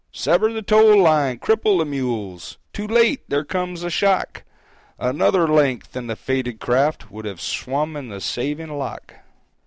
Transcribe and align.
"Sever 0.11 0.51
the 0.51 0.63
tow 0.63 0.83
line! 0.97 1.37
Cripple 1.37 1.77
the 1.77 1.85
mules!" 1.85 2.57
Too 2.73 2.87
late! 2.87 3.21
There 3.29 3.43
comes 3.43 3.83
a 3.83 3.91
shock! 3.91 4.41
Another 4.97 5.47
length, 5.47 5.95
and 5.95 6.09
the 6.09 6.15
fated 6.15 6.59
craft 6.59 7.11
Would 7.11 7.25
have 7.25 7.39
swum 7.39 7.95
in 7.95 8.09
the 8.09 8.19
saving 8.19 8.69
lock! 8.75 9.13